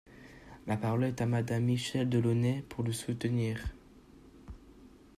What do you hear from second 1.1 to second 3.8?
à Madame Michèle Delaunay, pour le soutenir.